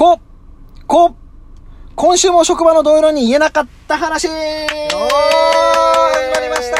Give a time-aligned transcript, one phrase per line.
[0.00, 0.18] こ、
[0.86, 1.14] こ、
[1.94, 4.38] 今週も職場の同僚に言えなかった話おー始
[6.34, 6.78] まりました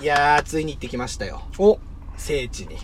[0.00, 1.42] いやー、ついに行ってきましたよ。
[1.58, 1.80] お
[2.16, 2.76] 聖地に。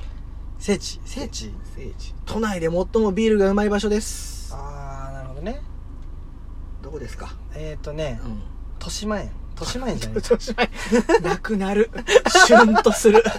[0.58, 1.00] 聖地？
[1.04, 1.52] 聖地？
[1.76, 2.12] 聖地。
[2.26, 4.52] 都内で最もビールがうまい場所です。
[4.52, 5.60] あーなるほどね
[6.82, 7.36] どこですか？
[7.54, 8.42] えっ、ー、とねうん。
[8.80, 10.70] 豊島園豊島園じゃないおしまい。
[11.22, 11.88] なくなる。
[12.46, 13.22] シュンとする。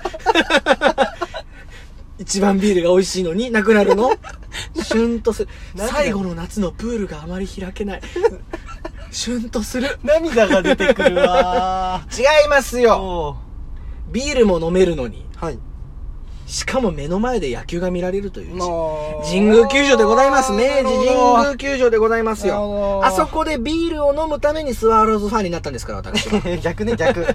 [2.17, 4.09] 一番ビールが美味しいのになくなるの？
[4.81, 5.49] シュンとする。
[5.75, 8.01] 最後の夏のプールがあまり開けない。
[9.11, 9.99] シュンとする。
[10.03, 12.97] 涙が出てくるわ 違いますーよ。
[12.97, 15.25] おビールも飲めるのに。
[15.35, 15.59] はい
[16.53, 18.59] しかも目の前で野球が見られるという。
[19.23, 20.51] 神宮球場でございます。
[20.51, 22.99] 明治神ど宮球場でございますよ。
[23.01, 26.39] どあそこでビールを飲むためにスワローズファンになったんですから、私は。
[26.61, 27.25] 逆ね逆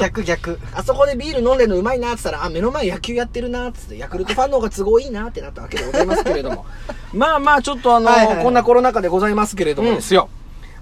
[0.00, 6.66] 逆逆あそこでビール飲んでるのうまいなって言ったら、あ、目の前野球やってるなってって、ヤクルトファンの方が都合いいなってなったわけでございますけれども。
[7.14, 10.28] まあまあ、ちょっとあの、はいはいはいこんなコロナ禍でございますけれどもですよ。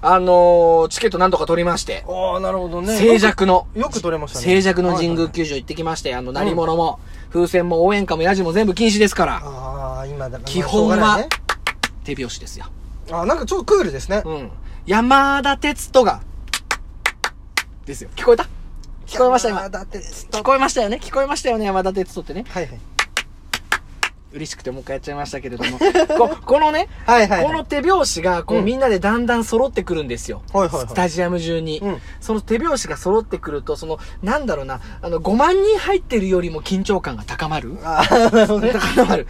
[0.04, 2.98] あのーチケット何とか取りまして、おーなるほどね。
[2.98, 4.44] 静寂の、よく取れましたね。
[4.44, 6.98] 静寂の神宮球場行ってきまして、あの、何者も、
[7.32, 11.24] 風船も応援歌もヤジも全部禁止ですから、ああ今だから基本は
[12.02, 12.66] 手拍子ですよ。
[13.12, 14.22] あなんかちょっとクールですね。
[14.24, 14.50] うん。
[14.86, 16.20] 山田哲人が、
[17.86, 18.10] ですよ。
[18.16, 18.48] 聞こえた？
[19.06, 19.68] 聞こえました今？
[19.68, 20.98] だって聞こえましたよね？
[21.00, 21.64] 聞こえましたよね？
[21.66, 22.44] 山田哲人ってね。
[22.48, 22.80] はいはい
[24.32, 25.78] 嬉しくてもう一回やっちゃいましたけれども。
[26.18, 30.42] こ このね、はいはいはいこの手拍子が、こう、うんみんなでだんだん揃ってくるんですよ。
[30.52, 37.76] はいはいはいスタジアム中に、うんその手拍子が揃ってくると、その、なんだろうな、あの、5万人入ってるよりも緊張感が高まる？
[37.82, 39.26] ああなるほどね 高まる。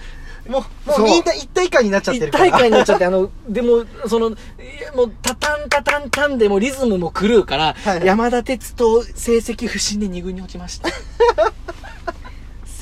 [0.49, 2.45] もう、もそううみんな一体感になっちゃって一るから。
[2.51, 10.89] 体感になっちゃって、あの、でも、その、もう、タタンタタンタンでもリズムも狂うから、はいはい山田哲人成績不振で2軍に落ちました。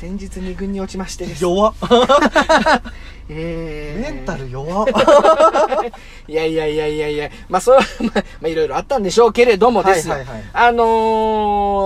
[0.00, 1.42] 先日2軍に落ちましてです。
[1.42, 1.74] 弱っ。
[3.28, 4.86] えーメンタル弱っ。
[6.26, 10.14] いやいやいやいやいや、まあ、そう、 まあ、まあ、いろいろあったんでしょうけれどもですよ。
[10.14, 10.84] はいはいはいあの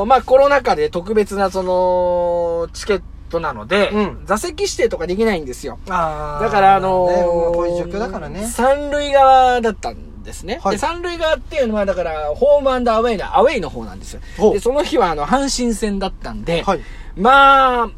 [0.03, 5.81] ーまあ、コロナ禍で特別な、その、チケットなので、うん座席指定とかできないんですよ。
[5.89, 8.47] あだから、あのーね、もうこういう状況だからね。
[8.47, 10.61] 三塁側だったんですね。
[10.63, 14.21] はいで、三塁側っていうのは、だから、ホームアウェイの、アウェイの方なんですよ。
[14.53, 16.81] で、その日は、あの、阪神戦だったんで、はい。
[17.17, 17.89] まあ、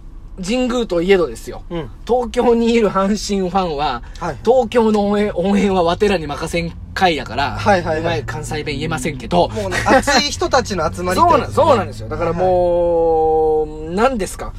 [0.44, 1.62] 神宮といえどですよ。
[1.70, 1.90] うん。
[2.06, 12.08] 東京にいる阪神ファンは、はい東京の応援応援はわてらに任せん会やから、はいはいはいうまい関西弁言えませんけど、もうね、熱い人たちの集まりって そうなん、やつですねそうなんですよ。
[12.08, 14.52] だからもう、何ですか？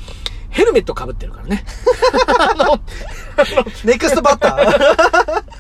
[0.50, 1.64] ヘルメット被ってるからね。
[2.40, 2.80] あの、
[3.84, 5.44] ネクストバッター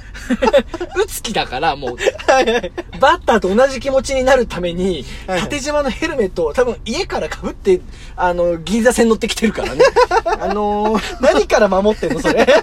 [0.95, 1.97] 打つ気だから、もう、
[2.31, 2.71] はいはい。
[2.99, 7.81] バッターと同じ気持ちになるために、はいはい縦島のヘルメットを多分家から被って、
[8.15, 9.83] あの、銀座線乗ってきてるからね。
[10.39, 12.45] あのー何から守ってんのそれ？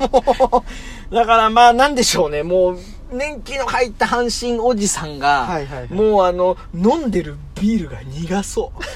[0.00, 0.64] も
[1.10, 2.78] う、だからまあなんでしょうね、もう、
[3.12, 8.82] 年季の入った阪神おじさんが、はいはいはいもうあの、飲んでるビールが苦そう。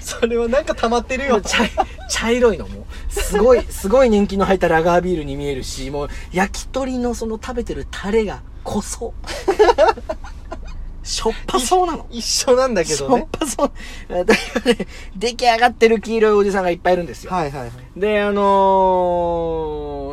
[0.00, 1.40] それはなんか溜まってるよ。
[1.40, 1.70] 茶い
[2.08, 2.83] 茶色いのもう、
[3.14, 9.30] すごい、すごい年季の入ったラガービールに見えるし、もう、焼き鳥のその食べてるタレが濃そう。
[11.06, 12.06] しょっぱそうなの。
[12.10, 13.28] 一緒なんだけしょっどね。
[13.30, 13.72] ぱそう。
[14.08, 14.32] だか
[14.64, 17.30] らね、出来上がってる黄色いおじさんがいっぱいいるんですよ。
[17.30, 18.00] はいはいはい。
[18.00, 18.42] で、あの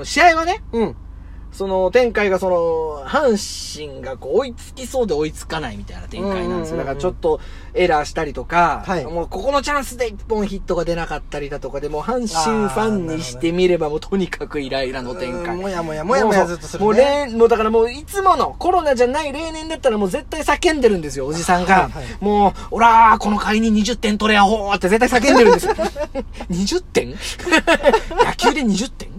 [0.01, 0.95] ー試合はね、うん。
[1.51, 6.77] その展開がその、阪神がこう追いつきそうで追いつかないみたいな展開なんですよ。
[6.77, 7.41] だからちょっと
[7.73, 15.55] エラーしたりとか、はいもうここのチャンスで一本ヒットが出なかったりだとかで、もう阪神ファンにしてみればもうとにかくイライラの展開。
[15.55, 21.73] うんもやもやもやもやずっとするねもう例もうだからもういつものコロナじゃない例年だったらもう絶対叫んでるんですよ、おじさんが。
[21.73, 25.75] はいはいもう、おらー、この回に20点取れやほーって絶対叫んでるんですよ。
[26.49, 27.09] 20点？
[28.25, 29.10] 野球で20点？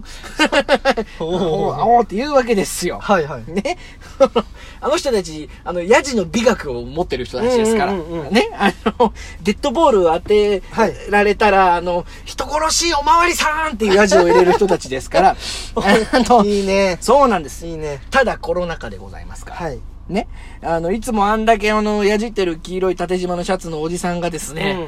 [1.19, 2.99] おおって言うわけですよ。
[2.99, 3.51] はいはい。
[3.51, 3.77] ね。
[4.81, 7.93] あの人たち、あの、ヤジの美学を持ってる人たちですから。
[7.93, 8.49] ね。
[8.53, 15.35] あの、デッドボールを当てはいられたら、あの、人殺しおまわりさんっていうヤジを入れる人たちですから。
[16.45, 16.97] いいね。
[17.01, 17.65] そうなんです。
[17.65, 18.01] いいね。
[18.11, 19.57] ただコロナ禍でございますから。
[19.57, 19.79] はい。
[20.09, 20.27] ね。
[20.61, 24.87] あの、いつもあんだけあの、やじってる黄色い縦縞のシャツのおじさんがですね、うん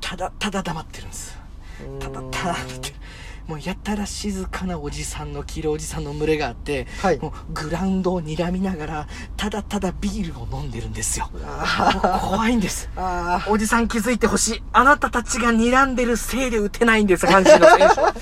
[0.00, 1.38] ただ、ただ黙ってるんです。
[2.00, 2.94] ただ、ただ黙ってる。
[3.48, 9.08] もうやたら静かなおじさんの黄色いおじさんの群れがあって、はいもうグラウンドを睨みながら、
[9.38, 11.30] ただただビールを飲んでるんですよ。
[12.20, 12.90] 怖いんです。
[13.48, 14.62] おじさん気づいてほしい。
[14.74, 18.14] あなたたちが睨んでるせいで打てないんです、阪神の選手は。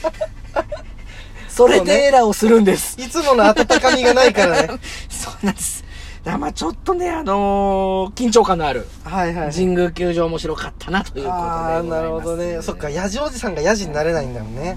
[1.50, 2.96] それでエラーをするんです。
[3.00, 4.68] いつもの温かみがないからね。
[5.10, 5.84] そうなんです。
[6.24, 9.52] まあちょっとね、あのー緊張感のあるはいはい。
[9.52, 11.42] 神宮球場面白かったなということで。
[11.42, 12.62] ああ、なるほどね。
[12.62, 14.76] そっか、ヤジおじさんがヤジになれないんだもんね。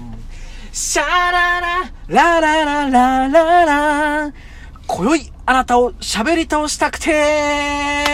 [0.72, 4.32] シャララ、ララララララ。
[4.86, 8.04] 今宵、あなたを喋り倒したくて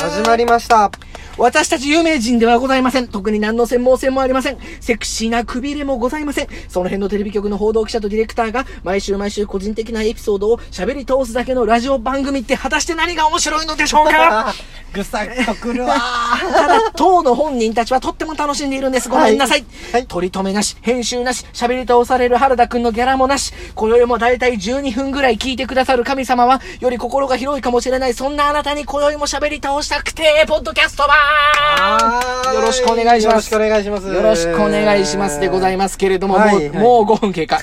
[0.00, 0.90] 始まりました。
[1.38, 3.08] 私たち有名人ではございません。
[3.08, 4.58] 特に何の専門性もありません。
[4.80, 6.48] セクシーなくびれもございません。
[6.68, 14.54] その辺のテレビ局の報道記者とディレクターが毎週毎週個人的なエピソードを喋り倒すだけのラジオ番組って果たして何が面白いのでしょうか？
[14.94, 15.94] ぐさっとくるわ
[16.54, 19.10] ただ、当の本人たちはとっても楽しんでいるんです。
[19.10, 19.66] ごめんなさい。
[19.92, 31.16] はい取り留めなし、編集なし、喋り倒される原田くんのギャラもなし、今宵もだいたい12分ぐらい聞いてくださる神様は、より心が広いかもしれない、そんなあなたに今宵も喋り倒したくて、ポッドキャスト版
[32.54, 33.34] よろしくお願いします。
[33.34, 34.08] よろしくお願いします。
[34.08, 37.60] よろしくお願いしますでございますけれども、もう、はいはいもう5分経過。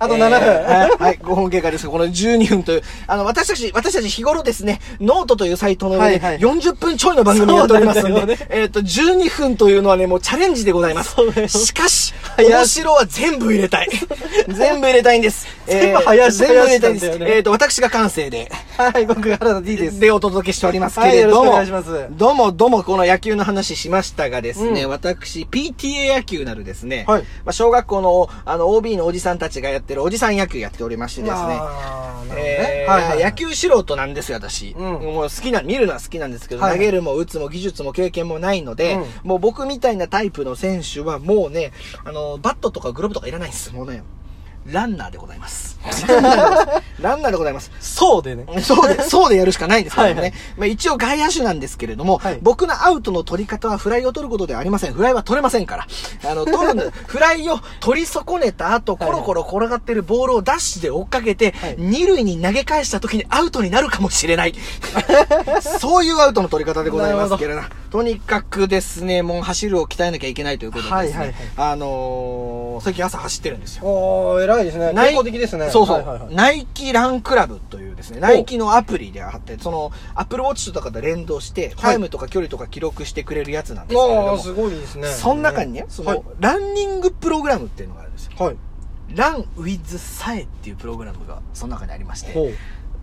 [0.00, 0.38] あと7分。
[0.38, 11.16] えーはい、はい、5分経過ですが、この12分という、あの、私たち、私たち日頃ですね、ノートというサイトの上で、はいはい40分ちょいの番組やっておりますんで、ねえっ、と、12分というのはね、もうチャレンジでございます。
[11.48, 13.88] しかし、面白は全部入れたい。
[14.48, 15.46] 全部入れたいんです。
[15.66, 17.06] 全部早し全部入れたいんです。
[17.06, 20.00] 早しなんだよねえっ、と、私が感性で、はい、僕、原田 D です。
[20.00, 21.70] でお届けしておりますけれども、はい
[22.10, 34.74] どうもどうもこの野球の話しましたがですね、うん私、PTA 野球なるですね、はいまあ、小学校のあの OB のおじさんたちがやってるおじさん野球やっておりましてですね、はい野球素人なんですよ、私。
[34.76, 34.84] うん。
[34.84, 36.78] もう好きな、見るのは好きなんですけど、はいはい。
[36.78, 39.28] 投げるも打つも技術も経験もないので、うん。
[39.28, 41.72] もう僕みたいなタイプの選手はもうね、
[42.04, 43.72] あの、バットとかグローブとかいらないんです。
[43.72, 44.02] もうね、
[44.66, 45.78] ランナーでございます。
[47.00, 47.70] ランナーでございます。
[47.80, 48.44] そうでね。
[48.62, 50.20] そうで、そうでやるしかないんですけどもね。
[50.20, 54.92] はいはいまあ一応外野手なんですけれども、はい僕のアウトの取り方はフライを取ることではありません。
[54.92, 55.86] フライは取れませんから。
[56.30, 64.54] あの、取るの、 フライを取り損ねた後、コロコロ転がってるボールをダッシュで追っかけて、はい二塁に投げ返した時にアウトになるかもしれない。
[65.78, 67.60] そういうアウトの取り方でございますけれど
[67.90, 73.84] とにかくですね、もう走るを鍛えなきゃいけないということでですね、はいはいはいあのー最近朝走ってるんですよ。
[73.84, 74.92] おー、偉いですね。
[74.94, 75.68] ナイ健康的ですね。
[75.68, 85.08] そうそう、はいはいはいナイキランクラブというですね、ナイキのアプリで貼って、その、アップルウォッチとかと連動して、タイムとか距離とか記録してくれるやつなんですけれども、あー、すごいですね。
[85.08, 88.32] その中にね、その、はいランニングプログラムっていうのがあるんですよ。
[88.38, 88.56] はい。
[89.14, 92.54] ランウィズサエっていうプログラムがその中にありまして。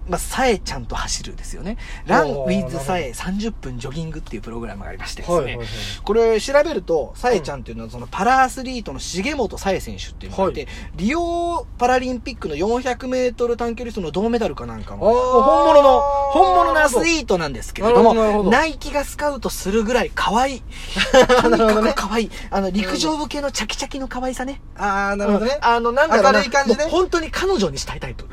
[0.10, 1.78] まあ、サエちゃんと走るですよね。
[2.06, 5.68] ランウィズサエ30分ジョギングっていうプログラムがありましてですね、はいはいはい
[6.04, 16.00] これ調べると、サエちゃんっていうのはそのパラアスリートの重本サエ選手っていうのがいて、はリオパラリンピックの400メートル短距離走の銅メダルかなんかの、本物の、
[16.32, 20.64] 本物のアスリートなんですけれども、ナイキがスカウトするぐらい可愛い。
[21.42, 22.32] とにかく可愛い。
[22.50, 24.62] あの、陸上部系のチャキチャキの可愛さね。
[24.76, 25.58] あー、なるほどね。
[25.62, 26.32] あの、なんだろうな。
[26.32, 28.28] 明るい感じね本当に彼女にしたいタイプ。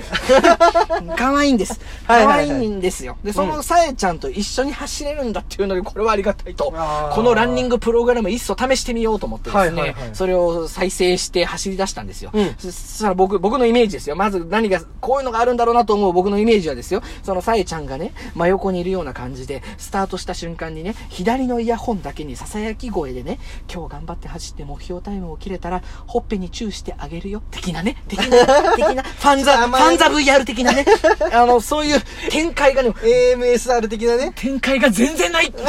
[1.17, 1.64] 可愛いんです。
[2.07, 3.17] 可 はいはいはい愛いんですよ。
[3.25, 6.73] で、そのさえちゃんと一緒に走れるんだっていうので、これはありがたいと
[7.15, 12.31] このランニングプログラムいっそ試してみようと思ってですね、はいはいはいそれを再生して走り出したんですよ。
[12.33, 14.17] うんそそしたら僕、僕のイメージですよ。
[14.17, 17.03] まず何が、こういうのがあるんだろうなと思う僕のイメージはですよ。
[17.23, 23.39] そのさえちゃんがね、真横にいるような感じで、スタートした瞬間にね、左のイヤホンだけに囁き声でね、
[23.73, 27.43] 今日頑張って走って目標タイムを切れたら、ほっぺにチューしてあげるよ。
[27.51, 27.97] 的なね。
[28.09, 30.85] 的な、的な、 ファンザ、ファンザ VR 的なね。
[31.33, 34.33] あの、そういう展開がね、AMSR 的なね。
[34.35, 35.53] 展開が全然ない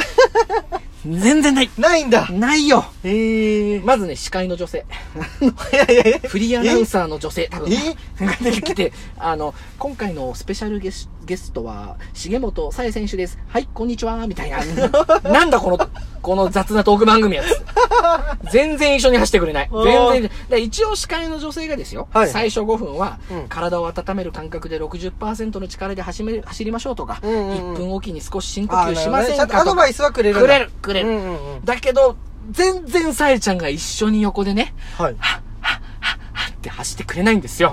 [1.08, 2.28] 全然ないないんだ。
[2.32, 3.86] ないよえー。
[3.86, 4.86] まずね、司会の女性。
[5.72, 6.30] いやいやいや。
[6.30, 7.72] フリーアナウンサーの女性、多分。
[7.72, 13.38] えが出てきて、あの、今回のスペシャルゲスゲストは、重本さえ選手です。
[13.48, 14.60] はい、こんにちは、みたいな。
[15.30, 15.90] なんだこの、
[16.22, 17.65] この雑なトーク番組やつ。
[18.52, 19.70] 全然一緒に走ってくれない。
[19.72, 20.32] 全然。
[20.50, 31.10] で一応司会の女性がですよ、はい最初5分は、うん体を温める感覚で60%の力で走め走りましょうとか、うんうんうん1分おきに少し深呼吸しませんかとかとアドバイスはくれるくれる、くれる。
[31.10, 32.16] うんうんうんだけど、
[32.52, 35.16] 全然さえちゃんが一緒に横でね、はい。
[35.16, 37.70] って走ってくれないんですよ。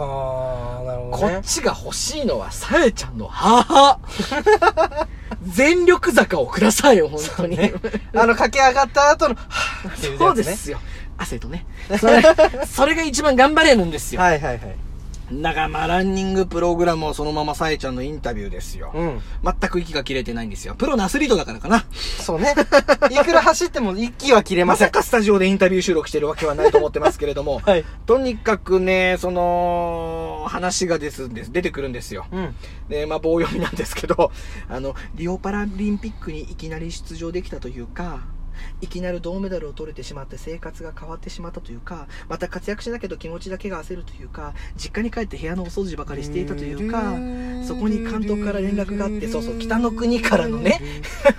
[0.92, 1.38] なるほこどね。
[1.38, 3.98] っちが欲しいのは、さえちゃんの母。
[5.42, 7.58] 全力坂をくださいよ、本当に。
[8.14, 10.34] あの、駆け上がった後の、はぁっていうそう。
[10.34, 10.78] ですよ。
[11.18, 11.66] 汗とね。
[11.98, 12.22] それ、
[12.66, 14.20] それが一番頑張れるんですよ。
[14.20, 14.76] はいはいはい。
[15.40, 18.90] だからまあ、ランニングプログラムをそのままさえちゃんのインタビューですよ。
[18.94, 19.20] うん。
[19.42, 20.74] 全く息が切れてないんですよ。
[20.74, 21.84] プロのアスリートだからかな。
[21.92, 22.54] そうね。
[23.10, 24.88] いくら走っても息は切れません。
[24.88, 27.60] まさかスタジオでインタビュー収録してるわけはないと思ってますけれども。
[27.64, 27.84] はい。
[28.06, 32.26] とにかくね、その、話がですんです、出てくるんですよ。
[32.32, 32.54] うん。
[32.88, 34.32] で、まあ、棒読みなんですけど、
[34.68, 38.20] あの、リオパラリンピックにいきなり出場できたというか、
[38.80, 47.14] いきなり銅メダルを取れてしまって生活が変わってしまったというか、また活躍しなきゃと気持ちだけが焦るというか、実家に帰って部屋のお掃除ばかりしていたというか、
[47.66, 50.80] そこに監督から連絡があって、そうそう、北の国からのね、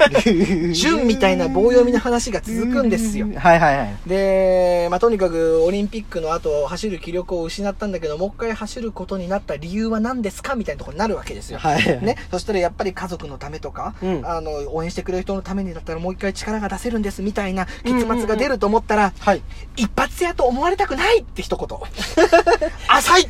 [0.74, 3.27] 純みたいな棒読みの話が続くんですよ。
[3.36, 4.10] はいはいはい。
[4.10, 11.60] で、まあ、とにかくオリンピックの後走る気力を失ったんだけど、もう一回走ることになった理由は何ですかみたいなところになるわけですよ。
[11.60, 12.17] はいね。
[12.32, 19.41] そしたらやっぱり家族のためとか、うんあの、応援してくれる人のためにだったらもう一回力が出せるんですみたいな結末が出ると思ったら、はい。
[19.75, 21.79] 一発屋と思われたくないって一言。
[22.88, 23.25] 浅い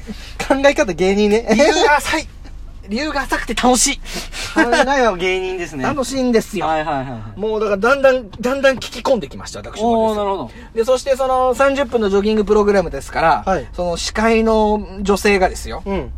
[0.47, 1.47] 考え方芸人ね。
[1.51, 2.27] 理由が浅い
[2.89, 3.97] 理由が浅くて楽しい
[4.53, 4.61] 考
[4.97, 5.83] えは芸人ですね。
[5.83, 6.65] 楽しいんですよ。
[6.65, 7.39] はいはいはい。
[7.39, 10.51] もうだからだんだん、だんだん聞き込んできました、私もでなるほど。
[10.75, 16.11] で、そしてその30分のジョギングプログラムですから、はいその司会の女性がですよ、うん。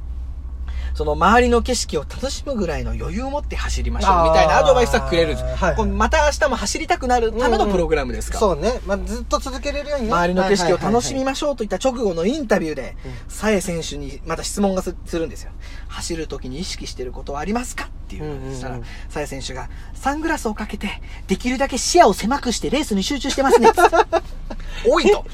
[0.95, 5.43] その周りの景色を楽しむぐらいの余裕を持って走りましょうみたいなアドバイスはくれるんです。
[5.43, 8.35] はいまた明日も走りたくなるためのプログラムですか？
[8.35, 8.39] ら。
[8.39, 8.79] そうね。
[8.85, 10.11] まあ、ずっと続けれるようにね。
[10.13, 15.51] 周りの景色を楽しみまましょうといった直後のインタビューでうん、さえ選手にまた質問がすするんですよ。
[15.89, 17.85] 走る時に意識してることはありますか？
[17.85, 23.71] っていううんうんしたら、さえ選手が、サングラスをかけて、できるだけ視野を狭くしてレースに集中してますね。
[24.87, 25.25] 多いと。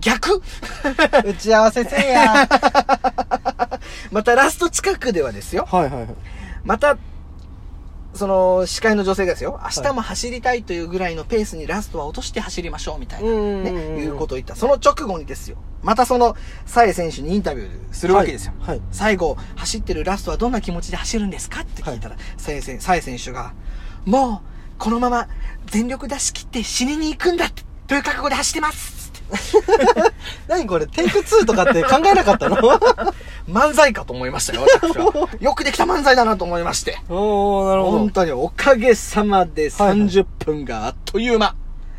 [0.00, 0.42] 逆？
[1.24, 2.48] 打ち合わせせえや。
[4.10, 5.66] またラスト近くではですよ。
[5.70, 6.08] はいはいはい。
[6.64, 6.96] また、
[8.14, 9.60] その、司会の女性がですよ。
[9.62, 14.54] 明日も走りたいというぐらいのペースにラストは落として走りましょうみたいな、ね、いうことを言った。
[14.54, 15.56] その直後にですよ。
[15.82, 18.52] またその、サエ選手にインタビューするわけですよ。
[18.60, 23.54] はいはい最後、走ってるラストはどんな気持ちで走るんですかって聞いたら、サエ選サエ選手が、
[24.04, 25.28] もう、このまま
[25.66, 27.48] 全力出し切って死にに行くんだ
[27.86, 29.01] という覚悟で走ってます
[30.48, 32.56] 何これ、テイク2とかって考えなかったの？
[33.48, 35.28] 漫才かと思いましたよ、私は。
[35.40, 36.98] よくできた漫才だなと思いまして。
[37.08, 41.54] おー、なるほ本当におかげさまで30分があっという間。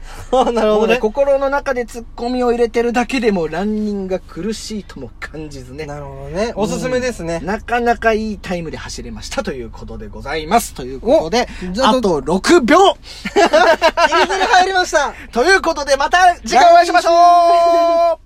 [0.31, 0.51] ど。
[0.51, 0.98] なるほどね。
[0.98, 5.86] 心の中でツッコミを入れてるだけでもランニングが苦しいとも感じずね。
[5.86, 6.53] なるほどね。
[6.55, 7.39] おすすめですね。
[7.43, 10.74] なかなかいいタイムで走れましたということでございます。
[10.75, 11.48] ということで、
[11.81, 12.95] ああと6秒入
[13.36, 15.13] れて入りました。
[15.31, 18.23] ということでまた次回お会いしましょう